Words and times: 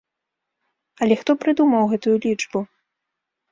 Але 1.01 1.17
хто 1.21 1.31
прыдумаў 1.45 1.83
гэтую 1.93 2.17
лічбу?! 2.27 2.59